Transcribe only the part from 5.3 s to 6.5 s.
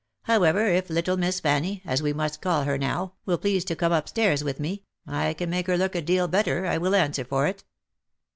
can make her look a deal